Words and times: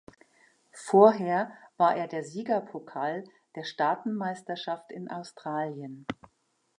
Vorher 0.87 1.53
war 1.77 1.95
er 1.95 2.07
der 2.07 2.23
Siegerpokal 2.23 3.23
der 3.55 3.63
Staaten-Meisterschaft 3.63 4.91
in 4.91 5.11
Australien. 5.11 6.07